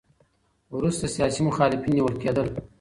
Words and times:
وروسته 0.75 1.05
سیاسي 1.15 1.41
مخالفین 1.47 1.93
نیول 1.95 2.15
کېدل. 2.21 2.47